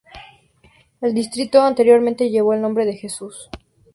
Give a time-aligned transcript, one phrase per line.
[0.99, 3.51] El distrito anteriormente llevó el nombre de "Jesús".